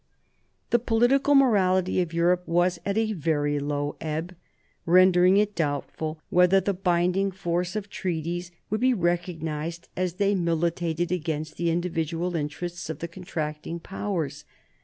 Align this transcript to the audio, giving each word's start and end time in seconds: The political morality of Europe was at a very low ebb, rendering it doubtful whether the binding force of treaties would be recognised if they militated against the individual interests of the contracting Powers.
The 0.71 0.79
political 0.79 1.35
morality 1.35 2.01
of 2.01 2.11
Europe 2.11 2.47
was 2.47 2.79
at 2.87 2.97
a 2.97 3.13
very 3.13 3.59
low 3.59 3.97
ebb, 4.01 4.33
rendering 4.87 5.37
it 5.37 5.53
doubtful 5.53 6.17
whether 6.31 6.59
the 6.59 6.73
binding 6.73 7.29
force 7.29 7.75
of 7.75 7.87
treaties 7.87 8.51
would 8.71 8.81
be 8.81 8.95
recognised 8.95 9.89
if 9.95 10.17
they 10.17 10.33
militated 10.33 11.11
against 11.11 11.57
the 11.57 11.69
individual 11.69 12.35
interests 12.35 12.89
of 12.89 12.97
the 12.97 13.07
contracting 13.07 13.79
Powers. 13.79 14.43